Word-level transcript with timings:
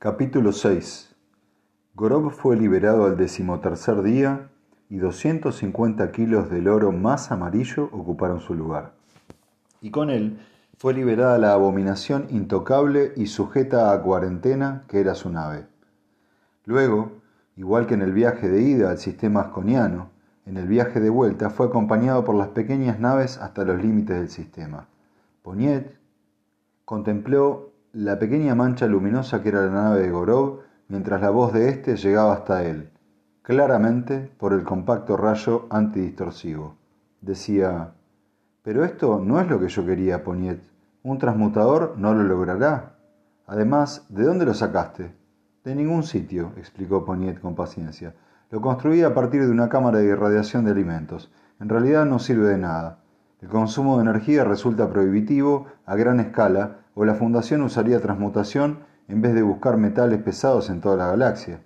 Capítulo 0.00 0.52
6 0.52 1.12
Gorov 1.96 2.30
fue 2.30 2.56
liberado 2.56 3.06
al 3.06 3.16
decimotercer 3.16 4.00
día 4.04 4.48
y 4.88 4.98
250 4.98 6.12
kilos 6.12 6.48
del 6.50 6.68
oro 6.68 6.92
más 6.92 7.32
amarillo 7.32 7.88
ocuparon 7.90 8.38
su 8.38 8.54
lugar. 8.54 8.92
Y 9.80 9.90
con 9.90 10.10
él 10.10 10.38
fue 10.76 10.94
liberada 10.94 11.36
la 11.38 11.52
abominación 11.52 12.28
intocable 12.30 13.12
y 13.16 13.26
sujeta 13.26 13.92
a 13.92 14.00
cuarentena 14.00 14.84
que 14.86 15.00
era 15.00 15.16
su 15.16 15.30
nave. 15.30 15.66
Luego, 16.64 17.10
igual 17.56 17.88
que 17.88 17.94
en 17.94 18.02
el 18.02 18.12
viaje 18.12 18.48
de 18.48 18.62
ida 18.62 18.90
al 18.90 18.98
sistema 18.98 19.40
asconiano, 19.40 20.10
en 20.46 20.58
el 20.58 20.68
viaje 20.68 21.00
de 21.00 21.10
vuelta 21.10 21.50
fue 21.50 21.66
acompañado 21.66 22.24
por 22.24 22.36
las 22.36 22.50
pequeñas 22.50 23.00
naves 23.00 23.36
hasta 23.38 23.64
los 23.64 23.82
límites 23.82 24.16
del 24.16 24.28
sistema. 24.28 24.86
Poniet 25.42 25.98
contempló 26.84 27.72
la 27.98 28.16
pequeña 28.16 28.54
mancha 28.54 28.86
luminosa 28.86 29.42
que 29.42 29.48
era 29.48 29.66
la 29.66 29.72
nave 29.72 30.02
de 30.02 30.10
Gorov 30.12 30.60
mientras 30.86 31.20
la 31.20 31.30
voz 31.30 31.52
de 31.52 31.68
éste 31.68 31.96
llegaba 31.96 32.32
hasta 32.32 32.62
él, 32.62 32.90
claramente 33.42 34.30
por 34.38 34.52
el 34.52 34.62
compacto 34.62 35.16
rayo 35.16 35.66
antidistorsivo. 35.70 36.76
Decía, 37.20 37.94
pero 38.62 38.84
esto 38.84 39.18
no 39.18 39.40
es 39.40 39.48
lo 39.48 39.58
que 39.58 39.66
yo 39.66 39.84
quería, 39.84 40.22
Poniet. 40.22 40.60
Un 41.02 41.18
transmutador 41.18 41.96
no 41.98 42.14
lo 42.14 42.22
logrará. 42.22 42.94
Además, 43.48 44.06
¿de 44.08 44.22
dónde 44.22 44.46
lo 44.46 44.54
sacaste? 44.54 45.12
De 45.64 45.74
ningún 45.74 46.04
sitio, 46.04 46.52
explicó 46.56 47.04
Poniet 47.04 47.40
con 47.40 47.56
paciencia. 47.56 48.14
Lo 48.52 48.60
construí 48.60 49.02
a 49.02 49.12
partir 49.12 49.44
de 49.44 49.50
una 49.50 49.68
cámara 49.68 49.98
de 49.98 50.06
irradiación 50.06 50.64
de 50.64 50.70
alimentos. 50.70 51.32
En 51.58 51.68
realidad 51.68 52.06
no 52.06 52.20
sirve 52.20 52.46
de 52.46 52.58
nada. 52.58 53.00
El 53.40 53.48
consumo 53.48 53.96
de 53.96 54.02
energía 54.02 54.42
resulta 54.42 54.90
prohibitivo 54.90 55.66
a 55.86 55.94
gran 55.94 56.18
escala 56.18 56.78
o 56.94 57.04
la 57.04 57.14
Fundación 57.14 57.62
usaría 57.62 58.00
transmutación 58.00 58.80
en 59.06 59.22
vez 59.22 59.34
de 59.34 59.42
buscar 59.42 59.76
metales 59.76 60.20
pesados 60.20 60.70
en 60.70 60.80
toda 60.80 60.96
la 60.96 61.06
galaxia. 61.06 61.60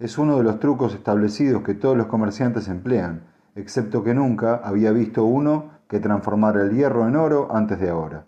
Es 0.00 0.18
uno 0.18 0.36
de 0.36 0.42
los 0.42 0.58
trucos 0.58 0.94
establecidos 0.94 1.62
que 1.62 1.74
todos 1.74 1.96
los 1.96 2.06
comerciantes 2.06 2.68
emplean, 2.68 3.22
excepto 3.54 4.02
que 4.02 4.14
nunca 4.14 4.56
había 4.56 4.90
visto 4.90 5.24
uno 5.24 5.70
que 5.88 6.00
transformara 6.00 6.62
el 6.62 6.72
hierro 6.74 7.06
en 7.06 7.14
oro 7.14 7.48
antes 7.54 7.78
de 7.78 7.88
ahora. 7.88 8.24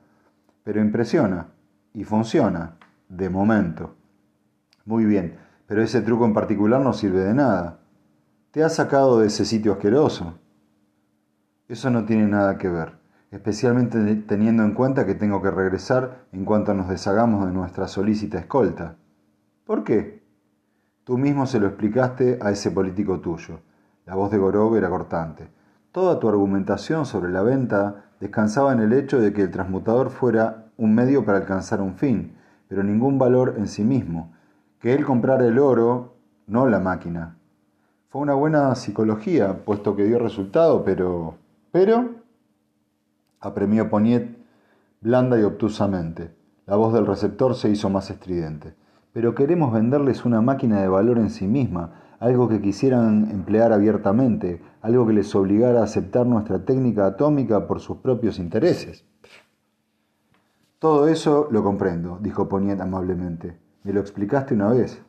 Pero 0.62 0.80
impresiona 0.80 1.48
y 1.92 2.04
funciona, 2.04 2.76
de 3.08 3.28
momento. 3.28 3.96
Muy 4.84 5.04
bien, 5.04 5.36
pero 5.66 5.82
ese 5.82 6.00
truco 6.00 6.24
en 6.24 6.32
particular 6.32 6.80
no 6.80 6.92
sirve 6.92 7.24
de 7.24 7.34
nada. 7.34 7.80
Te 8.52 8.62
has 8.62 8.76
sacado 8.76 9.18
de 9.18 9.26
ese 9.26 9.44
sitio 9.44 9.72
asqueroso. 9.72 10.38
Eso 11.69 11.91
no 11.91 12.06
tiene 12.06 12.27
nada 12.27 12.56
que 12.56 12.70
ver, 12.70 12.92
especialmente 13.30 13.98
teniendo 14.27 14.62
en 14.62 14.72
cuenta 14.72 15.05
que 15.05 15.14
tengo 15.14 15.42
que 15.42 15.50
regresar 15.50 16.25
en 16.33 16.47
cuanto 16.47 16.72
nos 16.72 16.88
deshagamos 16.88 17.44
de 17.44 17.52
nuestra 17.52 17.86
solícita 17.88 18.38
escolta. 18.38 18.97
¿Por 19.66 19.84
qué? 19.84 20.22
Tú 21.05 21.19
mismo 21.19 21.44
se 21.44 21.60
lo 21.60 21.66
explicaste 21.66 22.38
a 22.41 22.50
ese 22.50 22.70
político 22.70 23.20
tuyo. 23.20 23.60
La 24.06 24.14
voz 24.14 24.30
de 24.30 24.38
Gorov 24.38 24.77
era 24.77 24.88
cortante. 24.88 25.50
Toda 25.92 26.19
tu 26.19 26.30
argumentación 26.30 27.05
sobre 27.05 27.30
la 27.30 27.42
venta 27.42 28.12
descansaba 28.19 28.72
en 28.72 28.80
el 28.80 28.94
hecho 28.94 29.20
de 29.20 29.34
que 29.34 29.42
el 29.42 29.50
transmutador 29.50 30.08
fuera 30.08 30.70
un 30.78 30.94
medio 30.94 31.22
para 31.27 31.36
alcanzar 31.36 31.82
un 31.82 31.97
fin, 31.97 32.34
pero 32.66 32.82
ningún 32.82 33.19
valor 33.19 33.56
en 33.58 33.69
sí 33.69 33.84
mismo, 33.84 34.32
que 34.80 34.94
él 34.94 35.05
comprara 35.05 35.44
el 35.44 35.58
oro, 35.58 36.16
no 36.47 36.66
la 36.66 36.78
máquina. 36.78 37.36
Fue 38.08 38.22
una 38.22 38.32
buena 38.32 38.75
psicología, 38.75 39.66
puesto 39.66 39.94
que 39.94 40.05
dio 40.05 40.19
resultado, 40.19 40.82
pero... 40.82 41.47
Pero... 41.72 42.16
apremió 43.41 43.88
Poniet 43.88 44.38
blanda 45.00 45.38
y 45.38 45.42
obtusamente. 45.42 46.34
La 46.66 46.77
voz 46.77 46.92
del 46.92 47.06
receptor 47.06 47.55
se 47.55 47.70
hizo 47.70 47.88
más 47.88 48.10
estridente. 48.10 48.75
Pero 49.12 49.34
queremos 49.34 49.72
venderles 49.72 50.25
una 50.25 50.41
máquina 50.41 50.80
de 50.80 50.88
valor 50.88 51.19
en 51.19 51.30
sí 51.30 51.47
misma, 51.47 52.02
algo 52.20 52.48
que 52.48 52.60
quisieran 52.60 53.30
emplear 53.30 53.72
abiertamente, 53.72 54.60
algo 54.83 55.06
que 55.06 55.12
les 55.12 55.34
obligara 55.34 55.81
a 55.81 55.84
aceptar 55.84 56.26
nuestra 56.26 56.65
técnica 56.65 57.06
atómica 57.06 57.66
por 57.66 57.81
sus 57.81 57.98
propios 57.98 58.38
intereses. 58.38 59.04
Todo 60.78 61.09
eso 61.09 61.48
lo 61.50 61.65
comprendo, 61.65 62.19
dijo 62.21 62.48
Poniet 62.48 62.81
amablemente. 62.81 63.59
Me 63.82 63.92
lo 63.92 64.00
explicaste 64.00 64.54
una 64.54 64.71
vez. 64.71 65.03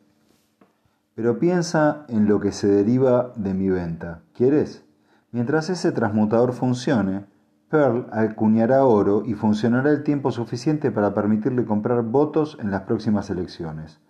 Pero 1.16 1.38
piensa 1.38 2.06
en 2.07 2.28
lo 2.28 2.39
que 2.39 2.51
se 2.51 2.67
deriva 2.67 3.33
de 3.35 3.53
mi 3.53 3.69
venta. 3.69 4.22
¿Quieres? 4.33 4.85
Mientras 5.31 5.69
ese 5.69 5.91
transmutador 5.91 6.53
funcione, 6.53 7.25
Pearl 7.69 8.07
acuñará 8.12 8.84
oro 8.85 9.23
y 9.25 9.34
funcionará 9.34 9.91
el 9.91 10.03
tiempo 10.03 10.31
suficiente 10.31 10.91
para 10.91 11.13
permitirle 11.13 11.66
comprar 11.66 12.03
votos 12.03 12.57
en 12.59 12.72
las 12.72 12.81
próximas 12.81 13.29
elecciones. 13.29 14.01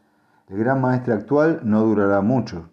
El 0.48 0.60
gran 0.60 0.82
maestre 0.82 1.14
actual 1.14 1.62
no 1.64 1.84
durará 1.84 2.22
mucho. 2.22 2.70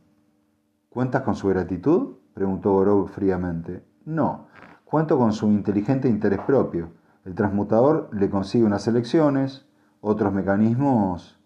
¿Cuentas 0.89 1.23
con 1.23 1.35
su 1.35 1.49
gratitud? 1.49 2.17
preguntó 2.35 2.73
Gorov 2.73 3.09
fríamente. 3.09 3.85
No, 4.05 4.49
cuento 4.85 5.19
con 5.19 5.33
su 5.33 5.49
inteligente 5.49 6.09
interés 6.09 6.41
propio. 6.41 6.91
El 7.25 7.35
transmutador 7.35 8.09
le 8.13 8.31
consigue 8.31 8.65
unas 8.65 8.87
elecciones, 8.87 9.67
otros 10.01 10.33
mecanismos 10.33 11.37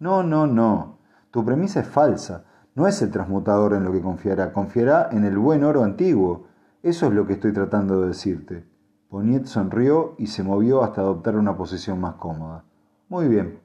no, 0.00 0.22
no, 0.22 0.46
no. 0.46 0.98
Tu 1.30 1.44
premisa 1.44 1.80
es 1.80 1.86
falsa. 1.86 2.44
No 2.74 2.86
es 2.86 3.02
el 3.02 3.10
transmutador 3.10 3.74
en 3.74 3.84
lo 3.84 3.92
que 3.92 4.00
confiará, 4.00 4.50
confiará 4.50 5.10
en 5.12 5.24
el 5.24 5.36
buen 5.36 5.62
oro 5.62 5.84
antiguo. 5.84 6.46
Eso 6.82 7.08
es 7.08 7.12
lo 7.12 7.26
que 7.26 7.34
estoy 7.34 7.52
tratando 7.52 8.00
de 8.00 8.08
decirte. 8.08 8.64
Poniet 9.10 9.44
sonrió 9.44 10.14
y 10.16 10.28
se 10.28 10.42
movió 10.42 10.82
hasta 10.82 11.02
adoptar 11.02 11.36
una 11.36 11.54
posición 11.54 12.00
más 12.00 12.14
cómoda. 12.14 12.64
Muy 13.10 13.28
bien. 13.28 13.60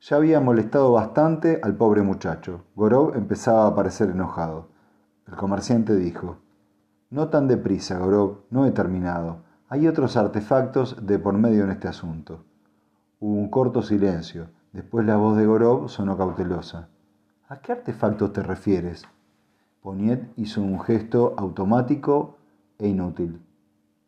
Ya 0.00 0.16
había 0.16 0.38
molestado 0.38 0.92
bastante 0.92 1.58
al 1.60 1.74
pobre 1.74 2.02
muchacho. 2.02 2.62
Gorov 2.76 3.16
empezaba 3.16 3.66
a 3.66 3.74
parecer 3.74 4.10
enojado. 4.10 4.68
El 5.26 5.34
comerciante 5.34 5.96
dijo, 5.96 6.36
No 7.10 7.30
tan 7.30 7.48
deprisa, 7.48 7.98
Gorov, 7.98 8.42
no 8.50 8.64
he 8.64 8.70
terminado. 8.70 9.38
Hay 9.68 9.88
otros 9.88 10.16
artefactos 10.16 11.04
de 11.04 11.18
por 11.18 11.34
medio 11.34 11.64
en 11.64 11.70
este 11.70 11.88
asunto. 11.88 12.44
Hubo 13.18 13.34
un 13.34 13.48
corto 13.48 13.82
silencio. 13.82 14.50
Después 14.72 15.04
la 15.04 15.16
voz 15.16 15.36
de 15.36 15.46
Gorov 15.46 15.88
sonó 15.88 16.16
cautelosa. 16.16 16.88
¿A 17.48 17.58
qué 17.58 17.72
artefactos 17.72 18.32
te 18.32 18.42
refieres? 18.42 19.02
Poniet 19.82 20.30
hizo 20.36 20.62
un 20.62 20.78
gesto 20.78 21.34
automático 21.36 22.36
e 22.82 22.88
inútil. 22.88 23.40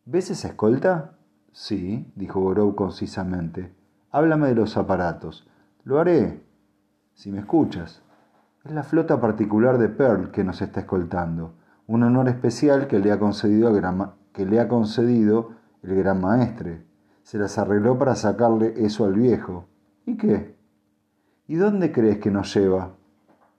¿Ves 0.03 0.29
esa 0.31 0.49
escolta? 0.49 1.17
Sí, 1.53 2.11
dijo 2.15 2.41
Gorov 2.41 2.75
concisamente. 2.75 3.73
Háblame 4.11 4.49
de 4.49 4.55
los 4.55 4.75
aparatos. 4.75 5.47
Lo 5.85 5.99
haré, 5.99 6.43
si 7.13 7.31
me 7.31 7.39
escuchas. 7.39 8.03
Es 8.65 8.71
la 8.73 8.83
flota 8.83 9.21
particular 9.21 9.77
de 9.77 9.87
Pearl 9.87 10.29
que 10.31 10.43
nos 10.43 10.61
está 10.61 10.81
escoltando, 10.81 11.53
un 11.87 12.03
honor 12.03 12.27
especial 12.27 12.87
que 12.87 12.99
le 12.99 13.13
ha 13.13 13.19
concedido, 13.19 13.71
que 14.33 14.45
le 14.45 14.59
ha 14.59 14.67
concedido 14.67 15.51
el 15.81 15.95
gran 15.95 16.19
maestre. 16.19 16.85
Se 17.23 17.37
las 17.37 17.57
arregló 17.57 17.97
para 17.97 18.15
sacarle 18.15 18.73
eso 18.75 19.05
al 19.05 19.13
viejo. 19.13 19.67
¿Y 20.05 20.17
qué? 20.17 20.57
¿Y 21.47 21.55
dónde 21.55 21.93
crees 21.93 22.17
que 22.17 22.29
nos 22.29 22.53
lleva? 22.53 22.91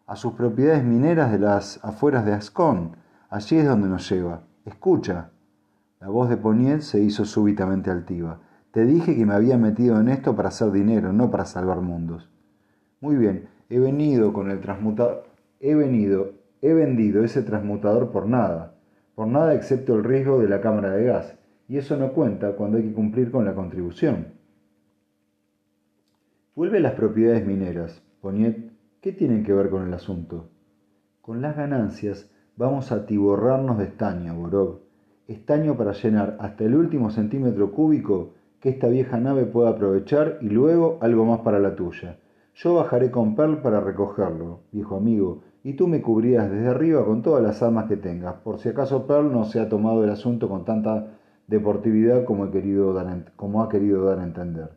A 0.06 0.16
sus 0.16 0.34
propiedades 0.34 0.84
mineras 0.84 1.32
de 1.32 1.38
las 1.38 1.82
afueras 1.82 2.26
de 2.26 2.34
Ascón. 2.34 2.96
Allí 3.30 3.56
es 3.56 3.66
donde 3.66 3.88
nos 3.88 4.10
lleva. 4.10 4.42
Escucha. 4.66 5.30
La 6.00 6.08
voz 6.08 6.28
de 6.28 6.36
Poniel 6.36 6.82
se 6.82 7.00
hizo 7.00 7.24
súbitamente 7.24 7.88
altiva. 7.88 8.40
Te 8.72 8.84
dije 8.84 9.14
que 9.14 9.24
me 9.24 9.32
había 9.32 9.56
metido 9.56 10.00
en 10.00 10.08
esto 10.08 10.34
para 10.34 10.48
hacer 10.48 10.72
dinero, 10.72 11.12
no 11.12 11.30
para 11.30 11.44
salvar 11.44 11.80
mundos. 11.80 12.28
Muy 13.00 13.14
bien, 13.14 13.48
he 13.70 13.78
venido 13.78 14.32
con 14.32 14.50
el 14.50 14.60
transmutador. 14.60 15.24
He 15.60 15.76
venido, 15.76 16.32
he 16.62 16.74
vendido 16.74 17.22
ese 17.22 17.42
transmutador 17.42 18.10
por 18.10 18.26
nada. 18.26 18.74
Por 19.14 19.28
nada 19.28 19.54
excepto 19.54 19.94
el 19.94 20.02
riesgo 20.02 20.40
de 20.40 20.48
la 20.48 20.60
cámara 20.60 20.90
de 20.90 21.04
gas. 21.04 21.38
Y 21.68 21.76
eso 21.78 21.96
no 21.96 22.12
cuenta 22.12 22.56
cuando 22.56 22.78
hay 22.78 22.88
que 22.88 22.92
cumplir 22.92 23.30
con 23.30 23.44
la 23.44 23.54
contribución. 23.54 24.34
Vuelve 26.56 26.78
a 26.78 26.82
las 26.82 26.94
propiedades 26.94 27.46
mineras. 27.46 28.02
Poniet, 28.20 28.72
¿qué 29.00 29.12
tienen 29.12 29.44
que 29.44 29.52
ver 29.52 29.70
con 29.70 29.86
el 29.86 29.94
asunto? 29.94 30.50
Con 31.20 31.40
las 31.40 31.56
ganancias 31.56 32.28
vamos 32.56 32.90
a 32.90 33.04
tiborrarnos 33.04 33.78
de 33.78 33.84
estaño, 33.84 34.34
Borov. 34.34 34.80
Estaño 35.28 35.76
para 35.76 35.92
llenar 35.92 36.36
hasta 36.40 36.64
el 36.64 36.74
último 36.74 37.10
centímetro 37.10 37.72
cúbico 37.72 38.30
que 38.60 38.70
esta 38.70 38.88
vieja 38.88 39.18
nave 39.18 39.44
pueda 39.44 39.70
aprovechar 39.70 40.38
y 40.40 40.48
luego 40.48 40.98
algo 41.02 41.24
más 41.26 41.40
para 41.40 41.58
la 41.58 41.76
tuya. 41.76 42.18
Yo 42.54 42.74
bajaré 42.74 43.10
con 43.10 43.36
Pearl 43.36 43.60
para 43.60 43.80
recogerlo, 43.80 44.60
viejo 44.72 44.96
amigo, 44.96 45.42
y 45.62 45.74
tú 45.74 45.88
me 45.88 46.00
cubrirás 46.00 46.50
desde 46.50 46.68
arriba 46.68 47.04
con 47.04 47.22
todas 47.22 47.42
las 47.42 47.62
armas 47.62 47.86
que 47.86 47.96
tengas, 47.96 48.36
por 48.36 48.58
si 48.58 48.70
acaso 48.70 49.06
Pearl 49.06 49.30
no 49.30 49.44
se 49.44 49.60
ha 49.60 49.68
tomado 49.68 50.02
el 50.04 50.10
asunto 50.10 50.48
con 50.48 50.64
tanta 50.64 51.08
deportividad 51.48 52.24
como, 52.24 52.50
querido 52.50 52.94
como 53.36 53.62
ha 53.62 53.68
querido 53.68 54.04
dar 54.04 54.20
a 54.20 54.24
entender. 54.24 54.70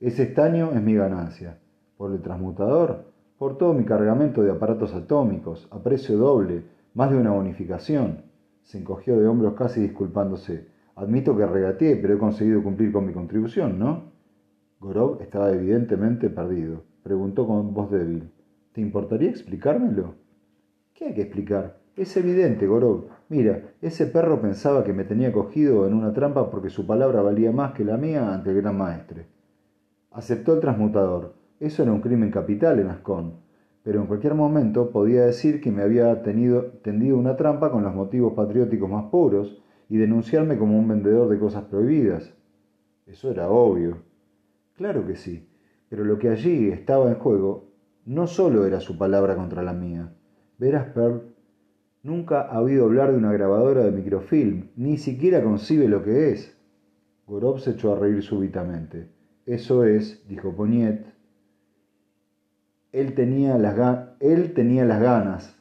Ese 0.00 0.22
estaño 0.22 0.70
es 0.72 0.80
mi 0.80 0.94
ganancia. 0.94 1.58
Por 1.96 2.12
el 2.12 2.22
transmutador, 2.22 3.06
por 3.36 3.58
todo 3.58 3.74
mi 3.74 3.84
cargamento 3.84 4.42
de 4.42 4.52
aparatos 4.52 4.94
atómicos, 4.94 5.68
a 5.72 5.82
precio 5.82 6.16
doble, 6.16 6.62
más 6.98 7.12
de 7.12 7.16
una 7.16 7.30
bonificación. 7.30 8.24
Se 8.64 8.76
encogió 8.76 9.16
de 9.20 9.28
hombros 9.28 9.54
casi 9.54 9.80
disculpándose. 9.80 10.66
Admito 10.96 11.36
que 11.36 11.46
regateé, 11.46 11.94
pero 11.94 12.14
he 12.14 12.18
conseguido 12.18 12.60
cumplir 12.60 12.90
con 12.90 13.06
mi 13.06 13.12
contribución, 13.12 13.78
¿no? 13.78 14.10
Gorov 14.80 15.22
estaba 15.22 15.52
evidentemente 15.52 16.28
perdido. 16.28 16.82
Preguntó 17.04 17.46
con 17.46 17.72
voz 17.72 17.92
débil. 17.92 18.32
¿Te 18.72 18.80
importaría 18.80 19.30
explicármelo? 19.30 20.16
¿Qué 20.92 21.04
hay 21.04 21.14
que 21.14 21.22
explicar? 21.22 21.78
Es 21.94 22.16
evidente, 22.16 22.66
Gorov. 22.66 23.04
Mira, 23.28 23.62
ese 23.80 24.06
perro 24.06 24.40
pensaba 24.40 24.82
que 24.82 24.92
me 24.92 25.04
tenía 25.04 25.32
cogido 25.32 25.86
en 25.86 25.94
una 25.94 26.12
trampa 26.12 26.50
porque 26.50 26.68
su 26.68 26.84
palabra 26.84 27.22
valía 27.22 27.52
más 27.52 27.74
que 27.74 27.84
la 27.84 27.96
mía 27.96 28.34
ante 28.34 28.50
el 28.50 28.60
gran 28.60 28.76
maestre. 28.76 29.28
Aceptó 30.10 30.54
el 30.54 30.60
transmutador. 30.60 31.36
Eso 31.60 31.84
era 31.84 31.92
un 31.92 32.00
crimen 32.00 32.32
capital 32.32 32.80
en 32.80 32.88
Ascón, 32.88 33.34
pero 33.82 34.00
en 34.00 34.06
cualquier 34.06 34.34
momento 34.34 34.90
podía 34.90 35.24
decir 35.24 35.60
que 35.60 35.70
me 35.70 35.82
había 35.82 36.22
tenido, 36.22 36.64
tendido 36.82 37.16
una 37.16 37.36
trampa 37.36 37.70
con 37.70 37.84
los 37.84 37.94
motivos 37.94 38.34
patrióticos 38.34 38.90
más 38.90 39.06
puros 39.10 39.62
y 39.88 39.96
denunciarme 39.96 40.58
como 40.58 40.78
un 40.78 40.88
vendedor 40.88 41.28
de 41.28 41.38
cosas 41.38 41.64
prohibidas. 41.64 42.34
Eso 43.06 43.30
era 43.30 43.48
obvio. 43.48 44.02
Claro 44.74 45.06
que 45.06 45.16
sí, 45.16 45.48
pero 45.88 46.04
lo 46.04 46.18
que 46.18 46.28
allí 46.28 46.68
estaba 46.68 47.08
en 47.08 47.16
juego 47.16 47.68
no 48.04 48.26
solo 48.26 48.66
era 48.66 48.80
su 48.80 48.98
palabra 48.98 49.36
contra 49.36 49.62
la 49.62 49.72
mía. 49.72 50.12
Verás, 50.58 50.86
Pearl, 50.92 51.34
nunca 52.02 52.42
ha 52.42 52.60
oído 52.60 52.84
hablar 52.84 53.12
de 53.12 53.18
una 53.18 53.32
grabadora 53.32 53.84
de 53.84 53.92
microfilm, 53.92 54.68
ni 54.76 54.98
siquiera 54.98 55.42
concibe 55.42 55.88
lo 55.88 56.02
que 56.02 56.30
es. 56.30 56.56
Gorov 57.26 57.60
se 57.60 57.72
echó 57.72 57.92
a 57.92 57.98
reír 57.98 58.22
súbitamente. 58.22 59.08
Eso 59.46 59.84
es, 59.84 60.26
dijo 60.28 60.54
Poniet. 60.54 61.17
Él 62.90 63.14
tenía 63.14 63.58
las, 63.58 63.76
ganas. 63.76 65.54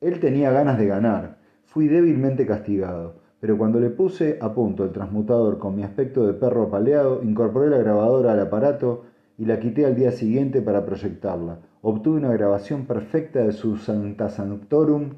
Él 0.00 0.18
tenía 0.18 0.50
ganas 0.50 0.76
de 0.76 0.86
ganar. 0.86 1.38
Fui 1.66 1.86
débilmente 1.86 2.46
castigado, 2.46 3.20
pero 3.38 3.56
cuando 3.56 3.78
le 3.78 3.90
puse 3.90 4.38
a 4.40 4.52
punto 4.52 4.82
el 4.82 4.90
transmutador 4.90 5.58
con 5.58 5.76
mi 5.76 5.84
aspecto 5.84 6.26
de 6.26 6.34
perro 6.34 6.64
apaleado, 6.64 7.22
incorporé 7.22 7.70
la 7.70 7.78
grabadora 7.78 8.32
al 8.32 8.40
aparato 8.40 9.04
y 9.38 9.44
la 9.44 9.60
quité 9.60 9.86
al 9.86 9.94
día 9.94 10.10
siguiente 10.10 10.62
para 10.62 10.84
proyectarla. 10.84 11.60
Obtuve 11.82 12.18
una 12.18 12.32
grabación 12.32 12.86
perfecta 12.86 13.44
de 13.44 13.52
su 13.52 13.76
Santa 13.76 14.28
Sanctorum, 14.30 15.10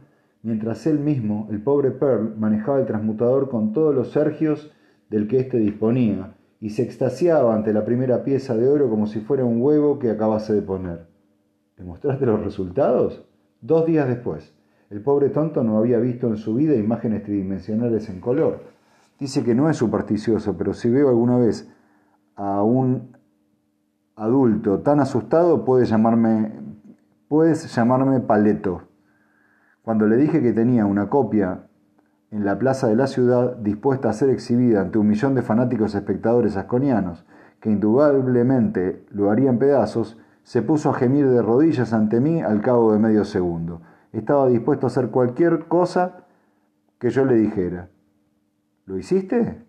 mientras 0.42 0.86
él 0.86 0.98
mismo, 0.98 1.48
el 1.50 1.62
pobre 1.62 1.90
Pearl, 1.90 2.34
manejaba 2.36 2.80
el 2.80 2.86
transmutador 2.86 3.48
con 3.48 3.72
todos 3.72 3.94
los 3.94 4.10
sergios 4.10 4.70
del 5.08 5.26
que 5.26 5.38
éste 5.40 5.56
disponía, 5.56 6.35
y 6.60 6.70
se 6.70 6.82
extasiaba 6.82 7.54
ante 7.54 7.72
la 7.72 7.84
primera 7.84 8.24
pieza 8.24 8.56
de 8.56 8.68
oro 8.68 8.88
como 8.88 9.06
si 9.06 9.20
fuera 9.20 9.44
un 9.44 9.60
huevo 9.60 9.98
que 9.98 10.10
acabase 10.10 10.52
de 10.54 10.62
poner. 10.62 11.06
¿Le 11.76 11.84
mostraste 11.84 12.26
los 12.26 12.42
resultados? 12.42 13.24
Dos 13.60 13.86
días 13.86 14.08
después. 14.08 14.54
El 14.88 15.02
pobre 15.02 15.30
tonto 15.30 15.62
no 15.62 15.78
había 15.78 15.98
visto 15.98 16.28
en 16.28 16.36
su 16.36 16.54
vida 16.54 16.74
imágenes 16.74 17.24
tridimensionales 17.24 18.08
en 18.08 18.20
color. 18.20 18.60
Dice 19.18 19.42
que 19.42 19.54
no 19.54 19.68
es 19.68 19.76
supersticioso, 19.76 20.56
pero 20.56 20.72
si 20.72 20.88
veo 20.88 21.08
alguna 21.08 21.38
vez 21.38 21.68
a 22.36 22.62
un 22.62 23.16
adulto 24.14 24.80
tan 24.80 25.00
asustado, 25.00 25.64
puede 25.64 25.86
llamarme, 25.86 26.52
puedes 27.28 27.74
llamarme 27.74 28.20
Paleto. 28.20 28.82
Cuando 29.82 30.06
le 30.06 30.16
dije 30.16 30.42
que 30.42 30.52
tenía 30.52 30.86
una 30.86 31.08
copia 31.08 31.65
en 32.36 32.44
la 32.44 32.58
plaza 32.58 32.86
de 32.86 32.96
la 32.96 33.06
ciudad 33.06 33.56
dispuesta 33.56 34.10
a 34.10 34.12
ser 34.12 34.28
exhibida 34.28 34.82
ante 34.82 34.98
un 34.98 35.08
millón 35.08 35.34
de 35.34 35.40
fanáticos 35.40 35.94
espectadores 35.94 36.58
asconianos, 36.58 37.24
que 37.60 37.70
indudablemente 37.70 39.06
lo 39.10 39.30
harían 39.30 39.58
pedazos, 39.58 40.18
se 40.42 40.60
puso 40.60 40.90
a 40.90 40.94
gemir 40.94 41.26
de 41.26 41.40
rodillas 41.40 41.94
ante 41.94 42.20
mí 42.20 42.42
al 42.42 42.60
cabo 42.60 42.92
de 42.92 42.98
medio 42.98 43.24
segundo. 43.24 43.80
Estaba 44.12 44.48
dispuesto 44.48 44.86
a 44.86 44.88
hacer 44.88 45.08
cualquier 45.08 45.64
cosa 45.64 46.26
que 46.98 47.08
yo 47.08 47.24
le 47.24 47.36
dijera. 47.36 47.88
¿Lo 48.84 48.98
hiciste? 48.98 49.64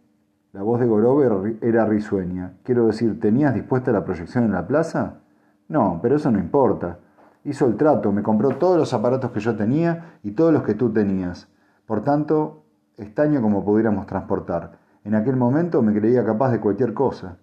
La 0.52 0.62
voz 0.62 0.82
de 0.82 0.88
Gorover 0.88 1.56
era 1.62 1.86
risueña. 1.86 2.58
Quiero 2.64 2.88
decir, 2.88 3.18
¿tenías 3.22 3.54
dispuesta 3.54 3.94
la 3.94 4.04
proyección 4.04 4.44
en 4.44 4.52
la 4.52 4.68
plaza? 4.68 5.22
No, 5.70 6.00
pero 6.02 6.18
eso 6.18 6.30
no 6.32 6.40
importa. 6.40 7.00
Hizo 7.46 7.66
el 7.66 7.78
trato, 7.78 8.12
me 8.12 8.24
compró 8.24 8.50
todos 8.58 8.78
los 8.78 8.94
aparatos 8.94 9.32
que 9.32 9.40
yo 9.40 9.56
tenía 9.56 10.20
y 10.22 10.32
todos 10.32 10.52
los 10.52 10.64
que 10.64 10.74
tú 10.74 10.92
tenías. 10.92 11.48
Por 11.88 12.04
tanto, 12.04 12.66
estaño 12.98 13.42
como 13.42 13.64
pudiéramos 13.64 14.06
transportar. 14.06 14.78
En 15.06 15.16
aquel 15.16 15.38
momento 15.38 15.82
me 15.82 15.94
creía 15.94 16.26
capaz 16.26 16.52
de 16.52 16.60
cualquier 16.60 16.94
cosa. 16.94 17.38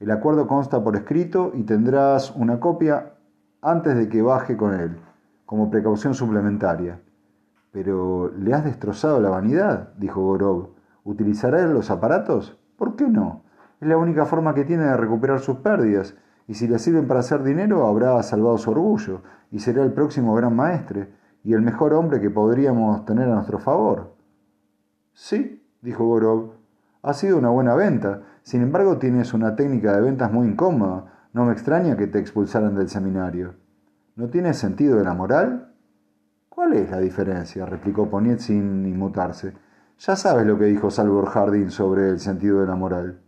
El 0.00 0.10
acuerdo 0.10 0.48
consta 0.48 0.82
por 0.82 0.96
escrito 0.96 1.52
y 1.54 1.62
tendrás 1.62 2.34
una 2.34 2.58
copia 2.58 3.14
antes 3.62 3.96
de 3.96 4.08
que 4.08 4.20
baje 4.20 4.56
con 4.56 4.74
él 4.74 4.98
como 5.46 5.70
precaución 5.70 6.14
suplementaria. 6.14 7.00
Pero 7.70 8.32
le 8.36 8.52
has 8.52 8.64
destrozado 8.64 9.20
la 9.20 9.28
vanidad, 9.28 9.90
dijo 9.96 10.20
Gorov. 10.22 10.70
¿Utilizará 11.04 11.64
los 11.66 11.90
aparatos? 11.90 12.58
¿Por 12.76 12.96
qué 12.96 13.08
no? 13.08 13.42
Es 13.80 13.86
la 13.86 13.96
única 13.96 14.24
forma 14.24 14.54
que 14.54 14.64
tiene 14.64 14.84
de 14.84 14.96
recuperar 14.96 15.38
sus 15.38 15.58
pérdidas, 15.58 16.16
y 16.48 16.54
si 16.54 16.66
le 16.66 16.78
sirven 16.78 17.06
para 17.06 17.20
hacer 17.20 17.42
dinero, 17.42 17.86
habrá 17.86 18.20
salvado 18.22 18.58
su 18.58 18.70
orgullo, 18.70 19.22
y 19.50 19.60
será 19.60 19.82
el 19.84 19.92
próximo 19.92 20.34
gran 20.34 20.56
maestre, 20.56 21.12
y 21.44 21.52
el 21.52 21.60
mejor 21.60 21.92
hombre 21.92 22.20
que 22.20 22.30
podríamos 22.30 23.04
tener 23.04 23.28
a 23.28 23.34
nuestro 23.34 23.58
favor. 23.58 24.16
Sí, 25.12 25.62
dijo 25.82 26.04
Gorov, 26.06 26.54
ha 27.02 27.12
sido 27.12 27.36
una 27.36 27.50
buena 27.50 27.74
venta. 27.74 28.22
Sin 28.42 28.62
embargo, 28.62 28.96
tienes 28.98 29.34
una 29.34 29.54
técnica 29.54 29.94
de 29.94 30.00
ventas 30.00 30.32
muy 30.32 30.48
incómoda. 30.48 31.28
No 31.34 31.44
me 31.44 31.52
extraña 31.52 31.96
que 31.96 32.06
te 32.06 32.18
expulsaran 32.18 32.74
del 32.74 32.88
seminario. 32.88 33.54
¿No 34.16 34.28
tiene 34.28 34.54
sentido 34.54 34.96
de 34.96 35.04
la 35.04 35.12
moral? 35.12 35.74
¿Cuál 36.48 36.72
es 36.72 36.90
la 36.90 37.00
diferencia? 37.00 37.66
replicó 37.66 38.08
Poniet 38.08 38.38
sin 38.38 38.86
inmutarse. 38.86 39.52
Ya 39.98 40.16
sabes 40.16 40.46
lo 40.46 40.58
que 40.58 40.64
dijo 40.64 40.90
Salvor 40.90 41.26
Harding 41.26 41.70
sobre 41.70 42.08
el 42.08 42.20
sentido 42.20 42.60
de 42.60 42.66
la 42.66 42.74
moral. 42.74 43.20